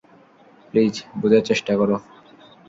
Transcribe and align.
Please, 0.69 0.95
বুঝার 1.21 1.43
চেষ্টা 1.45 1.73
করো। 1.77 1.95